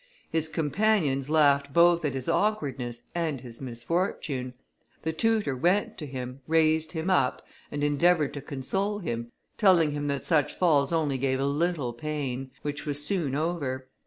[0.31, 4.55] His companions laughed both at his awkwardness and his misfortune.
[5.03, 10.07] The tutor went to him, raised him up, and endeavoured to console him, telling him
[10.07, 13.89] that such falls only gave a little pain, which was soon over.